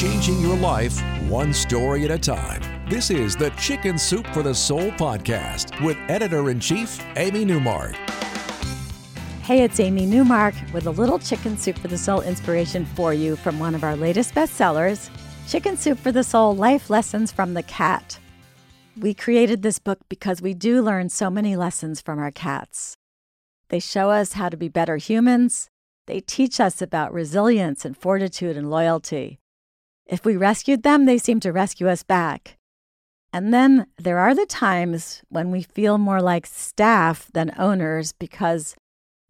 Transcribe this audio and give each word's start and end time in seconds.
Changing 0.00 0.40
your 0.40 0.56
life 0.56 0.98
one 1.28 1.52
story 1.52 2.06
at 2.06 2.10
a 2.10 2.18
time. 2.18 2.62
This 2.88 3.10
is 3.10 3.36
the 3.36 3.50
Chicken 3.50 3.98
Soup 3.98 4.26
for 4.28 4.42
the 4.42 4.54
Soul 4.54 4.90
podcast 4.92 5.78
with 5.84 5.98
editor 6.08 6.48
in 6.48 6.58
chief, 6.58 7.04
Amy 7.16 7.44
Newmark. 7.44 7.94
Hey, 9.42 9.62
it's 9.62 9.78
Amy 9.78 10.06
Newmark 10.06 10.54
with 10.72 10.86
a 10.86 10.90
little 10.90 11.18
Chicken 11.18 11.58
Soup 11.58 11.78
for 11.78 11.88
the 11.88 11.98
Soul 11.98 12.22
inspiration 12.22 12.86
for 12.86 13.12
you 13.12 13.36
from 13.36 13.58
one 13.58 13.74
of 13.74 13.84
our 13.84 13.94
latest 13.94 14.34
bestsellers, 14.34 15.10
Chicken 15.46 15.76
Soup 15.76 15.98
for 15.98 16.12
the 16.12 16.24
Soul 16.24 16.56
Life 16.56 16.88
Lessons 16.88 17.30
from 17.30 17.52
the 17.52 17.62
Cat. 17.62 18.18
We 18.98 19.12
created 19.12 19.60
this 19.60 19.78
book 19.78 19.98
because 20.08 20.40
we 20.40 20.54
do 20.54 20.80
learn 20.80 21.10
so 21.10 21.28
many 21.28 21.56
lessons 21.56 22.00
from 22.00 22.18
our 22.18 22.30
cats. 22.30 22.96
They 23.68 23.80
show 23.80 24.08
us 24.08 24.32
how 24.32 24.48
to 24.48 24.56
be 24.56 24.68
better 24.70 24.96
humans, 24.96 25.68
they 26.06 26.20
teach 26.20 26.58
us 26.58 26.80
about 26.80 27.12
resilience 27.12 27.84
and 27.84 27.94
fortitude 27.94 28.56
and 28.56 28.70
loyalty. 28.70 29.39
If 30.10 30.24
we 30.24 30.36
rescued 30.36 30.82
them, 30.82 31.04
they 31.04 31.18
seem 31.18 31.38
to 31.38 31.52
rescue 31.52 31.88
us 31.88 32.02
back. 32.02 32.56
And 33.32 33.54
then 33.54 33.86
there 33.96 34.18
are 34.18 34.34
the 34.34 34.44
times 34.44 35.22
when 35.28 35.52
we 35.52 35.62
feel 35.62 35.98
more 35.98 36.20
like 36.20 36.46
staff 36.46 37.30
than 37.32 37.54
owners 37.56 38.10
because 38.12 38.74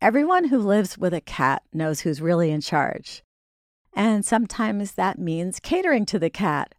everyone 0.00 0.44
who 0.44 0.58
lives 0.58 0.96
with 0.96 1.12
a 1.12 1.20
cat 1.20 1.62
knows 1.74 2.00
who's 2.00 2.22
really 2.22 2.50
in 2.50 2.62
charge. 2.62 3.22
And 3.92 4.24
sometimes 4.24 4.92
that 4.92 5.18
means 5.18 5.60
catering 5.60 6.06
to 6.06 6.18
the 6.18 6.30
cat. 6.30 6.74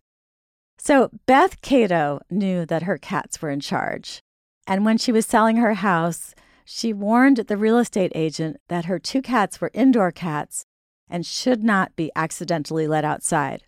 So 0.80 1.12
Beth 1.28 1.62
Cato 1.62 2.22
knew 2.32 2.66
that 2.66 2.84
her 2.84 2.98
cats 2.98 3.40
were 3.40 3.52
in 3.52 3.60
charge. 3.60 4.24
And 4.66 4.84
when 4.84 4.98
she 4.98 5.12
was 5.12 5.28
selling 5.28 5.58
her 5.58 5.76
house, 5.76 6.34
she 6.66 6.92
warned 6.92 7.38
the 7.38 7.58
real 7.58 7.78
estate 7.78 8.12
agent 8.16 8.58
that 8.68 8.86
her 8.86 8.98
two 8.98 9.22
cats 9.22 9.62
were 9.62 9.70
indoor 9.76 10.12
cats 10.12 10.66
and 11.08 11.24
should 11.24 11.64
not 11.64 11.96
be 11.96 12.12
accidentally 12.16 12.88
let 12.88 13.06
outside 13.06 13.62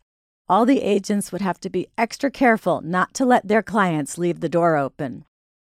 all 0.54 0.68
the 0.68 0.84
agents 0.84 1.32
would 1.32 1.42
have 1.42 1.60
to 1.60 1.68
be 1.68 1.88
extra 1.98 2.30
careful 2.30 2.80
not 2.82 3.12
to 3.16 3.26
let 3.26 3.48
their 3.48 3.64
clients 3.64 4.20
leave 4.20 4.40
the 4.40 4.48
door 4.48 4.78
open. 4.78 5.26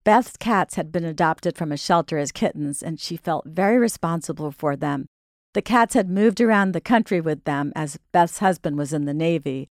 Beth's 0.04 0.36
cats 0.36 0.74
had 0.74 0.92
been 0.92 1.02
adopted 1.02 1.56
from 1.56 1.72
a 1.72 1.78
shelter 1.78 2.18
as 2.18 2.30
kittens, 2.30 2.82
and 2.82 3.00
she 3.00 3.16
felt 3.16 3.46
very 3.46 3.78
responsible 3.78 4.52
for 4.52 4.76
them. 4.76 5.06
The 5.54 5.62
cats 5.62 5.94
had 5.94 6.10
moved 6.10 6.42
around 6.42 6.72
the 6.72 6.82
country 6.82 7.22
with 7.22 7.44
them 7.44 7.72
as 7.74 7.98
Beth's 8.12 8.40
husband 8.40 8.76
was 8.76 8.92
in 8.92 9.06
the 9.06 9.14
Navy. 9.14 9.70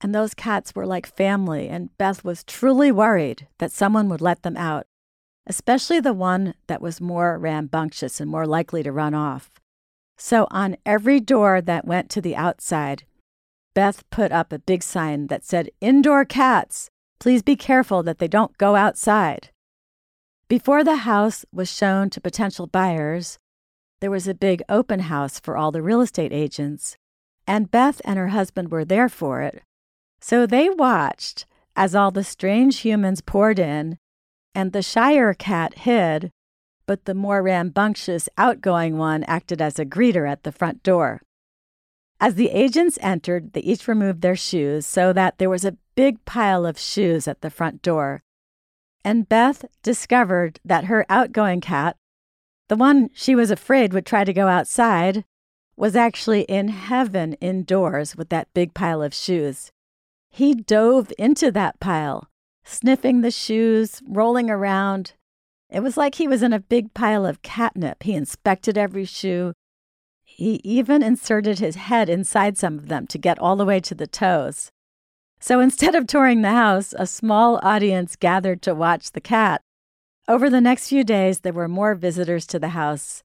And 0.00 0.14
those 0.14 0.32
cats 0.32 0.74
were 0.74 0.86
like 0.86 1.06
family, 1.06 1.68
and 1.68 1.94
Beth 1.98 2.24
was 2.24 2.42
truly 2.42 2.90
worried 2.90 3.48
that 3.58 3.70
someone 3.70 4.08
would 4.08 4.22
let 4.22 4.44
them 4.44 4.56
out, 4.56 4.86
especially 5.46 6.00
the 6.00 6.14
one 6.14 6.54
that 6.68 6.80
was 6.80 7.02
more 7.02 7.36
rambunctious 7.36 8.18
and 8.18 8.30
more 8.30 8.46
likely 8.46 8.82
to 8.82 8.92
run 8.92 9.12
off. 9.12 9.50
So, 10.16 10.46
on 10.50 10.78
every 10.86 11.20
door 11.20 11.60
that 11.60 11.84
went 11.86 12.08
to 12.12 12.22
the 12.22 12.34
outside, 12.34 13.04
Beth 13.74 14.08
put 14.10 14.32
up 14.32 14.52
a 14.52 14.58
big 14.58 14.82
sign 14.82 15.28
that 15.28 15.44
said, 15.44 15.70
Indoor 15.80 16.24
cats, 16.24 16.90
please 17.18 17.42
be 17.42 17.56
careful 17.56 18.02
that 18.02 18.18
they 18.18 18.28
don't 18.28 18.58
go 18.58 18.76
outside. 18.76 19.50
Before 20.48 20.84
the 20.84 20.96
house 20.96 21.46
was 21.52 21.72
shown 21.72 22.10
to 22.10 22.20
potential 22.20 22.66
buyers, 22.66 23.38
there 24.00 24.10
was 24.10 24.28
a 24.28 24.34
big 24.34 24.62
open 24.68 25.00
house 25.00 25.40
for 25.40 25.56
all 25.56 25.70
the 25.70 25.80
real 25.80 26.00
estate 26.00 26.32
agents, 26.32 26.96
and 27.46 27.70
Beth 27.70 28.00
and 28.04 28.18
her 28.18 28.28
husband 28.28 28.70
were 28.70 28.84
there 28.84 29.08
for 29.08 29.40
it. 29.40 29.62
So 30.20 30.46
they 30.46 30.68
watched 30.68 31.46
as 31.74 31.94
all 31.94 32.10
the 32.10 32.24
strange 32.24 32.80
humans 32.80 33.20
poured 33.22 33.58
in, 33.58 33.98
and 34.54 34.72
the 34.72 34.82
shyer 34.82 35.32
cat 35.32 35.78
hid, 35.78 36.30
but 36.86 37.06
the 37.06 37.14
more 37.14 37.42
rambunctious 37.42 38.28
outgoing 38.36 38.98
one 38.98 39.24
acted 39.24 39.62
as 39.62 39.78
a 39.78 39.86
greeter 39.86 40.28
at 40.28 40.42
the 40.42 40.52
front 40.52 40.82
door. 40.82 41.22
As 42.22 42.36
the 42.36 42.50
agents 42.50 43.00
entered, 43.02 43.52
they 43.52 43.62
each 43.62 43.88
removed 43.88 44.22
their 44.22 44.36
shoes 44.36 44.86
so 44.86 45.12
that 45.12 45.38
there 45.38 45.50
was 45.50 45.64
a 45.64 45.76
big 45.96 46.24
pile 46.24 46.64
of 46.64 46.78
shoes 46.78 47.26
at 47.26 47.40
the 47.40 47.50
front 47.50 47.82
door. 47.82 48.22
And 49.04 49.28
Beth 49.28 49.64
discovered 49.82 50.60
that 50.64 50.84
her 50.84 51.04
outgoing 51.08 51.60
cat, 51.60 51.96
the 52.68 52.76
one 52.76 53.10
she 53.12 53.34
was 53.34 53.50
afraid 53.50 53.92
would 53.92 54.06
try 54.06 54.22
to 54.22 54.32
go 54.32 54.46
outside, 54.46 55.24
was 55.76 55.96
actually 55.96 56.42
in 56.42 56.68
heaven 56.68 57.32
indoors 57.40 58.14
with 58.14 58.28
that 58.28 58.54
big 58.54 58.72
pile 58.72 59.02
of 59.02 59.12
shoes. 59.12 59.72
He 60.30 60.54
dove 60.54 61.12
into 61.18 61.50
that 61.50 61.80
pile, 61.80 62.28
sniffing 62.64 63.22
the 63.22 63.32
shoes, 63.32 64.00
rolling 64.06 64.48
around. 64.48 65.14
It 65.68 65.80
was 65.80 65.96
like 65.96 66.14
he 66.14 66.28
was 66.28 66.44
in 66.44 66.52
a 66.52 66.60
big 66.60 66.94
pile 66.94 67.26
of 67.26 67.42
catnip. 67.42 68.04
He 68.04 68.14
inspected 68.14 68.78
every 68.78 69.06
shoe, 69.06 69.54
he 70.34 70.60
even 70.64 71.02
inserted 71.02 71.58
his 71.58 71.76
head 71.76 72.08
inside 72.08 72.56
some 72.56 72.78
of 72.78 72.88
them 72.88 73.06
to 73.06 73.18
get 73.18 73.38
all 73.38 73.54
the 73.54 73.66
way 73.66 73.80
to 73.80 73.94
the 73.94 74.06
toes. 74.06 74.70
So 75.40 75.60
instead 75.60 75.94
of 75.94 76.06
touring 76.06 76.42
the 76.42 76.50
house, 76.50 76.94
a 76.96 77.06
small 77.06 77.60
audience 77.62 78.16
gathered 78.16 78.62
to 78.62 78.74
watch 78.74 79.12
the 79.12 79.20
cat. 79.20 79.60
Over 80.28 80.48
the 80.48 80.60
next 80.60 80.88
few 80.88 81.04
days, 81.04 81.40
there 81.40 81.52
were 81.52 81.68
more 81.68 81.94
visitors 81.94 82.46
to 82.46 82.58
the 82.58 82.70
house, 82.70 83.22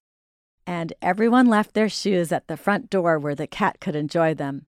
and 0.66 0.92
everyone 1.00 1.46
left 1.46 1.74
their 1.74 1.88
shoes 1.88 2.30
at 2.30 2.46
the 2.46 2.56
front 2.56 2.90
door 2.90 3.18
where 3.18 3.34
the 3.34 3.46
cat 3.46 3.80
could 3.80 3.96
enjoy 3.96 4.34
them. 4.34 4.66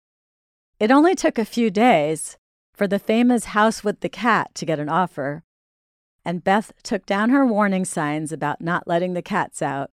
It 0.81 0.91
only 0.91 1.14
took 1.14 1.38
a 1.38 1.44
few 1.44 1.70
days 1.70 2.38
for 2.72 2.87
the 2.87 2.99
famous 2.99 3.47
house 3.47 3.84
with 3.84 4.00
the 4.00 4.09
cat 4.09 4.54
to 4.54 4.64
get 4.64 4.78
an 4.78 4.88
offer, 4.88 5.43
and 6.25 6.44
Beth 6.44 6.72
took 6.82 7.04
down 7.04 7.31
her 7.31 7.44
warning 7.44 7.84
signs 7.84 8.32
about 8.32 8.60
not 8.60 8.88
letting 8.88 9.12
the 9.12 9.22
cats 9.22 9.60
out. 9.60 9.91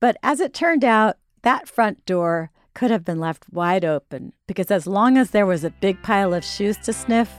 But 0.00 0.16
as 0.22 0.40
it 0.40 0.52
turned 0.52 0.84
out, 0.84 1.16
that 1.46 1.68
front 1.68 2.04
door 2.06 2.50
could 2.74 2.90
have 2.90 3.04
been 3.04 3.20
left 3.20 3.44
wide 3.52 3.84
open 3.84 4.32
because 4.48 4.68
as 4.68 4.84
long 4.84 5.16
as 5.16 5.30
there 5.30 5.46
was 5.46 5.62
a 5.62 5.70
big 5.70 6.02
pile 6.02 6.34
of 6.34 6.44
shoes 6.44 6.76
to 6.76 6.92
sniff, 6.92 7.32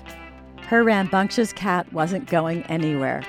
her 0.61 0.81
rambunctious 0.81 1.51
cat 1.51 1.91
wasn't 1.91 2.25
going 2.25 2.63
anywhere. 2.67 3.21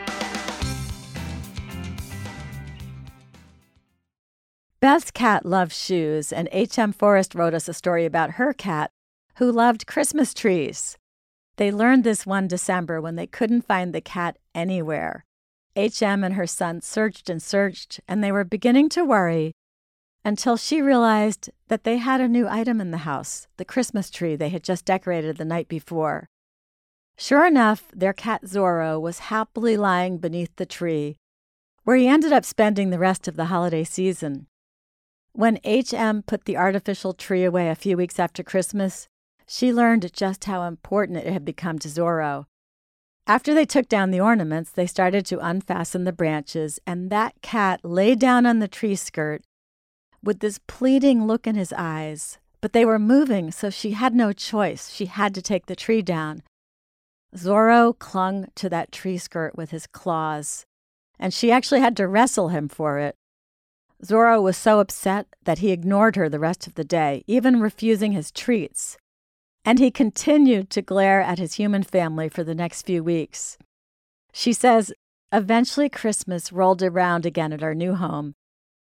Beth's 4.79 5.11
cat 5.11 5.45
loved 5.45 5.73
shoes, 5.73 6.33
and 6.33 6.49
H.M. 6.53 6.93
Forrest 6.93 7.35
wrote 7.35 7.55
us 7.55 7.69
a 7.69 7.75
story 7.75 8.05
about 8.05 8.39
her 8.39 8.53
cat 8.53 8.93
who 9.39 9.51
loved 9.51 9.89
Christmas 9.89 10.33
trees. 10.33 10.97
They 11.57 11.73
learned 11.73 12.05
this 12.05 12.25
one 12.25 12.47
December 12.47 13.01
when 13.01 13.17
they 13.17 13.27
couldn't 13.27 13.67
find 13.67 13.93
the 13.93 14.01
cat 14.01 14.39
anywhere. 14.55 15.25
H.M. 15.75 16.23
and 16.23 16.35
her 16.35 16.47
son 16.47 16.83
searched 16.83 17.29
and 17.29 17.43
searched, 17.43 17.99
and 18.07 18.23
they 18.23 18.31
were 18.31 18.45
beginning 18.45 18.89
to 18.91 19.05
worry 19.05 19.55
until 20.29 20.59
she 20.59 20.83
realized 20.83 21.49
that 21.69 21.85
they 21.85 21.97
had 21.97 22.21
a 22.21 22.29
new 22.29 22.47
item 22.47 22.83
in 22.83 22.91
the 22.91 22.99
house 22.99 23.49
the 23.57 23.65
Christmas 23.65 24.11
tree 24.11 24.37
they 24.37 24.51
had 24.51 24.63
just 24.63 24.85
decorated 24.85 25.39
the 25.39 25.45
night 25.45 25.69
before. 25.69 26.29
Sure 27.17 27.47
enough, 27.47 27.91
their 27.97 28.13
cat 28.13 28.43
Zorro 28.45 29.01
was 29.01 29.31
happily 29.31 29.75
lying 29.75 30.19
beneath 30.19 30.55
the 30.57 30.67
tree, 30.67 31.17
where 31.85 31.97
he 31.97 32.07
ended 32.07 32.31
up 32.31 32.45
spending 32.45 32.91
the 32.91 32.99
rest 32.99 33.27
of 33.27 33.37
the 33.37 33.47
holiday 33.47 33.83
season. 33.85 34.47
When 35.33 35.61
H.M. 35.65 36.23
put 36.25 36.45
the 36.45 36.59
artificial 36.59 37.15
tree 37.15 37.45
away 37.45 37.71
a 37.71 37.75
few 37.75 37.97
weeks 37.97 38.19
after 38.19 38.43
Christmas, 38.43 39.09
she 39.47 39.73
learned 39.73 40.13
just 40.13 40.45
how 40.45 40.65
important 40.65 41.17
it 41.25 41.33
had 41.33 41.47
become 41.47 41.79
to 41.79 41.89
Zorro. 41.89 42.45
After 43.27 43.55
they 43.55 43.65
took 43.65 43.89
down 43.89 44.11
the 44.11 44.21
ornaments, 44.21 44.71
they 44.71 44.87
started 44.87 45.25
to 45.27 45.39
unfasten 45.39 46.05
the 46.05 46.13
branches, 46.13 46.79
and 46.87 47.09
that 47.09 47.41
cat 47.41 47.81
lay 47.83 48.15
down 48.15 48.45
on 48.45 48.59
the 48.59 48.69
tree 48.69 48.95
skirt 48.95 49.43
with 50.29 50.41
this 50.41 50.61
pleading 50.67 51.27
look 51.27 51.47
in 51.47 51.55
his 51.55 51.73
eyes, 51.75 52.37
but 52.61 52.75
they 52.75 52.85
were 52.85 52.99
moving, 52.99 53.51
so 53.51 53.71
she 53.71 53.93
had 53.93 54.15
no 54.15 54.31
choice. 54.31 54.91
She 54.91 55.07
had 55.07 55.35
to 55.35 55.41
take 55.41 55.65
the 55.65 55.75
tree 55.75 56.03
down. 56.03 56.43
Zorro 57.35 57.99
clung 57.99 58.49
to 58.57 58.69
that 58.69 58.93
tree 58.93 59.17
skirt 59.17 59.57
with 59.57 59.71
his 59.71 59.87
claws, 59.87 60.67
and 61.19 61.33
she 61.33 61.51
actually 61.51 61.81
had 61.81 61.97
to 61.97 62.07
wrestle 62.07 62.49
him 62.49 62.69
for 62.69 62.99
it. 62.99 63.15
Zorro 64.05 64.43
was 64.43 64.59
so 64.59 64.81
upset 64.81 65.29
that 65.45 65.61
he 65.61 65.73
ignored 65.73 66.15
her 66.17 66.29
the 66.29 66.39
rest 66.39 66.67
of 66.67 66.75
the 66.75 66.85
day, 66.85 67.25
even 67.27 67.59
refusing 67.59 68.13
his 68.13 68.31
treats. 68.31 68.99
And 69.65 69.79
he 69.79 69.91
continued 69.91 70.69
to 70.73 70.83
glare 70.83 71.23
at 71.23 71.39
his 71.39 71.55
human 71.55 71.85
family 71.85 72.29
for 72.29 72.45
the 72.45 72.55
next 72.55 72.83
few 72.83 73.03
weeks. 73.03 73.57
She 74.35 74.53
says 74.53 74.93
Eventually, 75.33 75.89
Christmas 75.89 76.53
rolled 76.53 76.83
around 76.83 77.25
again 77.25 77.55
at 77.55 77.63
our 77.63 77.75
new 77.75 77.95
home, 77.95 78.35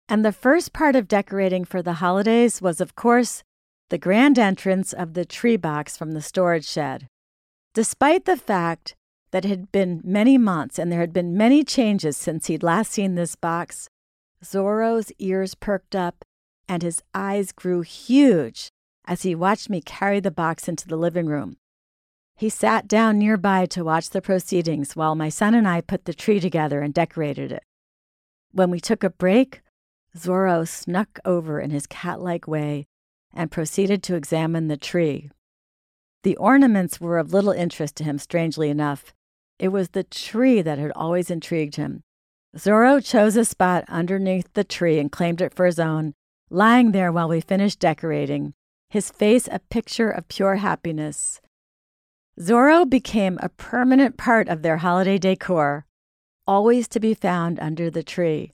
and 0.09 0.25
the 0.25 0.33
first 0.33 0.73
part 0.73 0.95
of 0.95 1.09
decorating 1.09 1.65
for 1.65 1.83
the 1.83 1.95
holidays 1.95 2.63
was, 2.63 2.81
of 2.81 2.95
course, 2.95 3.43
the 3.89 3.99
grand 3.99 4.39
entrance 4.39 4.93
of 4.93 5.15
the 5.15 5.25
tree 5.25 5.57
box 5.57 5.97
from 5.97 6.13
the 6.13 6.23
storage 6.23 6.67
shed. 6.67 7.09
Despite 7.75 8.25
the 8.25 8.37
fact 8.37 8.95
that 9.33 9.45
it 9.45 9.49
had 9.49 9.73
been 9.73 10.01
many 10.05 10.39
months 10.39 10.79
and 10.79 10.91
there 10.91 11.01
had 11.01 11.13
been 11.13 11.37
many 11.37 11.65
changes 11.65 12.17
since 12.17 12.47
he'd 12.47 12.63
last 12.63 12.93
seen 12.93 13.15
this 13.15 13.37
box, 13.37 13.89
Zorro's 14.45 15.13
ears 15.19 15.55
perked 15.55 15.95
up 15.95 16.25
and 16.69 16.83
his 16.83 17.03
eyes 17.15 17.53
grew 17.53 17.83
huge 17.83 18.71
as 19.07 19.23
he 19.23 19.35
watched 19.35 19.71
me 19.71 19.81
carry 19.81 20.21
the 20.21 20.31
box 20.31 20.69
into 20.69 20.89
the 20.89 20.97
living 20.97 21.27
room. 21.27 21.57
He 22.37 22.49
sat 22.49 22.87
down 22.87 23.19
nearby 23.19 23.67
to 23.67 23.85
watch 23.85 24.11
the 24.11 24.21
proceedings 24.21 24.95
while 24.95 25.15
my 25.15 25.29
son 25.29 25.55
and 25.55 25.67
I 25.67 25.81
put 25.81 26.05
the 26.05 26.15
tree 26.15 26.41
together 26.41 26.81
and 26.81 26.93
decorated 26.93 27.51
it. 27.53 27.63
When 28.53 28.71
we 28.71 28.81
took 28.81 29.05
a 29.05 29.11
break, 29.11 29.63
Zorro 30.17 30.67
snuck 30.67 31.19
over 31.25 31.61
in 31.61 31.71
his 31.71 31.87
cat 31.87 32.21
like 32.21 32.49
way 32.49 32.87
and 33.33 33.51
proceeded 33.51 34.03
to 34.05 34.15
examine 34.15 34.69
the 34.69 34.77
tree. 34.77 35.31
The 36.23 36.37
ornaments 36.37 37.01
were 37.01 37.19
of 37.19 37.33
little 37.33 37.53
interest 37.53 37.97
to 37.97 38.05
him, 38.05 38.19
strangely 38.19 38.71
enough. 38.71 39.15
It 39.59 39.69
was 39.69 39.91
the 39.91 40.05
tree 40.05 40.63
that 40.63 40.79
had 40.79 40.93
always 40.97 41.31
intrigued 41.31 41.77
him. 41.77 42.03
Zorro 42.57 43.05
chose 43.05 43.37
a 43.37 43.45
spot 43.45 43.85
underneath 43.89 44.53
the 44.55 44.65
tree 44.65 44.99
and 44.99 45.13
claimed 45.13 45.41
it 45.41 45.55
for 45.55 45.67
his 45.67 45.79
own, 45.79 46.15
lying 46.51 46.93
there 46.93 47.13
while 47.13 47.29
we 47.29 47.41
finished 47.41 47.79
decorating, 47.79 48.55
his 48.91 49.11
face 49.11 49.49
a 49.53 49.61
picture 49.71 50.11
of 50.11 50.29
pure 50.29 50.57
happiness. 50.57 51.41
Zorro 52.41 52.89
became 52.89 53.39
a 53.41 53.49
permanent 53.49 54.17
part 54.17 54.49
of 54.49 54.63
their 54.63 54.79
holiday 54.79 55.19
decor, 55.19 55.87
always 56.47 56.89
to 56.89 57.01
be 57.01 57.15
found 57.15 57.59
under 57.61 57.91
the 57.91 58.03
tree. 58.03 58.53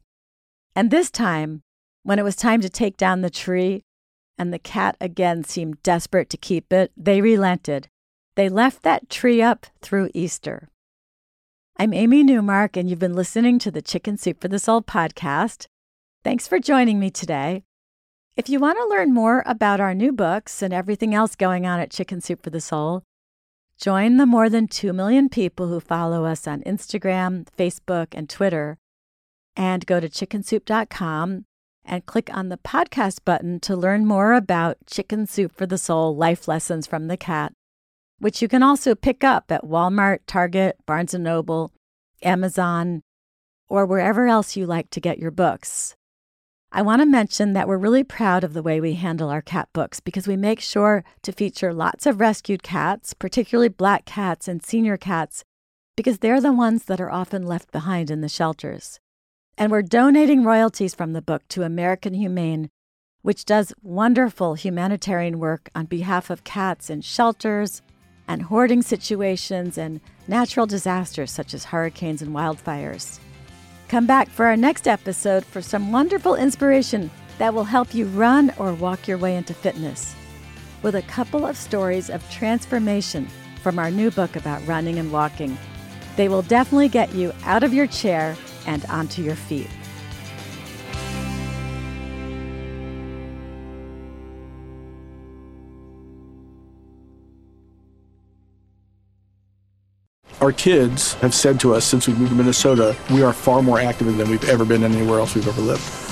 And 0.74 0.90
this 0.90 1.10
time, 1.10 1.62
when 2.02 2.18
it 2.18 2.24
was 2.24 2.36
time 2.36 2.60
to 2.62 2.68
take 2.68 2.96
down 2.96 3.20
the 3.20 3.30
tree, 3.30 3.82
and 4.38 4.52
the 4.52 4.58
cat 4.58 4.96
again 5.00 5.44
seemed 5.44 5.82
desperate 5.82 6.30
to 6.30 6.36
keep 6.36 6.72
it, 6.72 6.90
they 6.96 7.20
relented. 7.20 7.88
They 8.34 8.48
left 8.48 8.82
that 8.82 9.10
tree 9.10 9.42
up 9.42 9.66
through 9.80 10.10
Easter. 10.14 10.68
I'm 11.78 11.92
Amy 11.92 12.22
Newmark, 12.22 12.76
and 12.76 12.88
you've 12.88 12.98
been 12.98 13.14
listening 13.14 13.58
to 13.60 13.70
the 13.70 13.82
Chicken 13.82 14.16
Soup 14.16 14.40
for 14.40 14.48
the 14.48 14.58
Soul 14.58 14.82
podcast. 14.82 15.66
Thanks 16.24 16.48
for 16.48 16.58
joining 16.58 16.98
me 16.98 17.10
today. 17.10 17.64
If 18.36 18.48
you 18.48 18.58
want 18.58 18.78
to 18.78 18.88
learn 18.88 19.12
more 19.12 19.42
about 19.44 19.80
our 19.80 19.94
new 19.94 20.12
books 20.12 20.62
and 20.62 20.72
everything 20.72 21.14
else 21.14 21.36
going 21.36 21.66
on 21.66 21.80
at 21.80 21.90
Chicken 21.90 22.20
Soup 22.20 22.42
for 22.42 22.50
the 22.50 22.60
Soul, 22.60 23.04
Join 23.82 24.16
the 24.16 24.26
more 24.26 24.48
than 24.48 24.68
2 24.68 24.92
million 24.92 25.28
people 25.28 25.66
who 25.66 25.80
follow 25.80 26.24
us 26.24 26.46
on 26.46 26.62
Instagram, 26.62 27.46
Facebook, 27.58 28.08
and 28.12 28.30
Twitter, 28.30 28.78
and 29.56 29.86
go 29.86 30.00
to 30.00 30.08
chickensoup.com 30.08 31.44
and 31.84 32.06
click 32.06 32.30
on 32.32 32.48
the 32.48 32.56
podcast 32.56 33.24
button 33.24 33.60
to 33.60 33.76
learn 33.76 34.06
more 34.06 34.34
about 34.34 34.78
Chicken 34.86 35.26
Soup 35.26 35.52
for 35.52 35.66
the 35.66 35.78
Soul 35.78 36.14
Life 36.16 36.46
Lessons 36.46 36.86
from 36.86 37.08
the 37.08 37.16
Cat, 37.16 37.52
which 38.18 38.40
you 38.40 38.48
can 38.48 38.62
also 38.62 38.94
pick 38.94 39.24
up 39.24 39.50
at 39.50 39.64
Walmart, 39.64 40.20
Target, 40.26 40.76
Barnes 40.86 41.14
& 41.14 41.18
Noble, 41.18 41.72
Amazon, 42.22 43.02
or 43.68 43.84
wherever 43.84 44.26
else 44.26 44.56
you 44.56 44.66
like 44.66 44.90
to 44.90 45.00
get 45.00 45.18
your 45.18 45.30
books. 45.30 45.96
I 46.74 46.80
want 46.80 47.02
to 47.02 47.06
mention 47.06 47.52
that 47.52 47.68
we're 47.68 47.76
really 47.76 48.04
proud 48.04 48.44
of 48.44 48.54
the 48.54 48.62
way 48.62 48.80
we 48.80 48.94
handle 48.94 49.28
our 49.28 49.42
cat 49.42 49.68
books 49.74 50.00
because 50.00 50.26
we 50.26 50.36
make 50.36 50.60
sure 50.60 51.04
to 51.22 51.32
feature 51.32 51.74
lots 51.74 52.06
of 52.06 52.18
rescued 52.18 52.62
cats, 52.62 53.12
particularly 53.12 53.68
black 53.68 54.06
cats 54.06 54.48
and 54.48 54.64
senior 54.64 54.96
cats, 54.96 55.44
because 55.96 56.20
they're 56.20 56.40
the 56.40 56.52
ones 56.52 56.84
that 56.84 57.00
are 57.00 57.10
often 57.10 57.42
left 57.42 57.70
behind 57.72 58.10
in 58.10 58.22
the 58.22 58.28
shelters. 58.28 59.00
And 59.58 59.70
we're 59.70 59.82
donating 59.82 60.44
royalties 60.44 60.94
from 60.94 61.12
the 61.12 61.22
book 61.22 61.46
to 61.48 61.62
American 61.62 62.14
Humane, 62.14 62.70
which 63.20 63.44
does 63.44 63.74
wonderful 63.82 64.54
humanitarian 64.54 65.38
work 65.38 65.68
on 65.74 65.86
behalf 65.86 66.30
of 66.30 66.44
cats 66.44 66.90
in 66.90 67.02
shelters 67.02 67.82
and 68.26 68.42
hoarding 68.42 68.82
situations 68.82 69.76
and 69.76 70.00
natural 70.26 70.66
disasters 70.66 71.30
such 71.30 71.54
as 71.54 71.66
hurricanes 71.66 72.22
and 72.22 72.34
wildfires. 72.34 73.18
Come 73.88 74.06
back 74.06 74.28
for 74.28 74.46
our 74.46 74.56
next 74.56 74.88
episode 74.88 75.44
for 75.44 75.60
some 75.60 75.92
wonderful 75.92 76.34
inspiration 76.34 77.10
that 77.38 77.52
will 77.52 77.64
help 77.64 77.94
you 77.94 78.06
run 78.06 78.52
or 78.58 78.72
walk 78.72 79.06
your 79.06 79.18
way 79.18 79.36
into 79.36 79.52
fitness. 79.52 80.14
With 80.82 80.94
a 80.94 81.02
couple 81.02 81.44
of 81.44 81.56
stories 81.56 82.08
of 82.08 82.28
transformation 82.30 83.28
from 83.62 83.78
our 83.78 83.90
new 83.90 84.10
book 84.10 84.34
about 84.34 84.66
running 84.66 84.98
and 84.98 85.12
walking. 85.12 85.56
They 86.16 86.28
will 86.28 86.42
definitely 86.42 86.88
get 86.88 87.14
you 87.14 87.32
out 87.44 87.62
of 87.62 87.72
your 87.74 87.86
chair 87.86 88.36
and 88.66 88.84
onto 88.86 89.22
your 89.22 89.36
feet. 89.36 89.68
Our 100.40 100.50
kids 100.50 101.14
have 101.14 101.34
said 101.34 101.60
to 101.60 101.72
us 101.72 101.84
since 101.84 102.08
we 102.08 102.14
moved 102.14 102.30
to 102.30 102.36
Minnesota, 102.36 102.96
we 103.12 103.22
are 103.22 103.32
far 103.32 103.62
more 103.62 103.78
active 103.78 104.16
than 104.16 104.28
we've 104.28 104.42
ever 104.48 104.64
been 104.64 104.82
anywhere 104.82 105.20
else 105.20 105.36
we've 105.36 105.46
ever 105.46 105.60
lived. 105.60 106.11